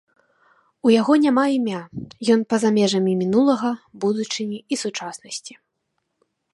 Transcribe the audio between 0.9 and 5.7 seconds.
яго няма імя, ён па-за межамі мінулага, будучыні і сучаснасці.